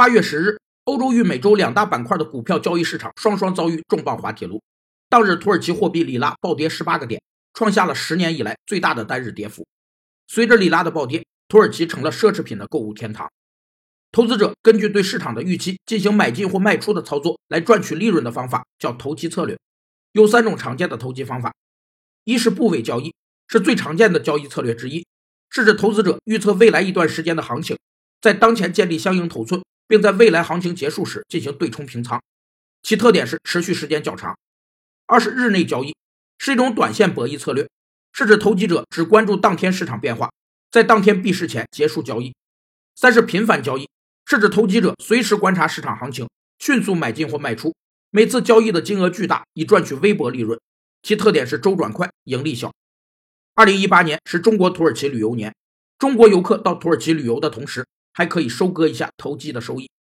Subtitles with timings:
[0.00, 4.62] 八月十日，欧洲与美洲两大板块的股票交易市场双双遭遇重磅滑铁卢。
[5.10, 7.20] 当日，土耳其货币里拉暴跌十八个点，
[7.52, 9.66] 创下了十年以来最大的单日跌幅。
[10.26, 13.30] 随着里拉的暴跌，土耳其成了奢侈品的购物天堂。
[14.10, 19.58] 投资者根据对市场的预期进行买进或卖出的操作来赚取利润的方法叫投机策略。
[20.12, 21.52] 有三种常见的投机方法：
[22.24, 23.14] 一是部位交易，
[23.48, 25.04] 是最常见的交易策略之一，
[25.50, 27.76] 是指投资者预测未来一段时间的行情，
[28.22, 32.22] 在当前建立相应头寸，并在未来行情结束时进行对冲平仓，
[32.80, 34.38] 其特点是持续时间较长。
[35.06, 35.96] 二是日内交易，
[36.38, 37.68] 是一种短线博弈策略，
[38.12, 40.30] 是指投机者只关注当天市场变化，
[40.70, 42.32] 在当天闭市前结束交易。
[42.94, 43.88] 三是频繁交易，
[44.26, 47.74] 是指投机者随时观察市场行情，迅速买进或卖出，
[48.10, 50.56] 每次交易的金额巨大，以赚取微薄利润。
[51.02, 52.72] 其特点是周转快，盈利小。
[53.56, 55.52] 二零一八年是中国土耳其旅游年，
[55.98, 57.84] 中国游客到土耳其旅游的同时，
[58.20, 59.90] 还可以收割一下投机的收益。